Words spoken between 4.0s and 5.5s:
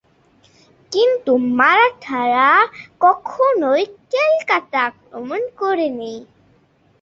কলকাতা আক্রমণ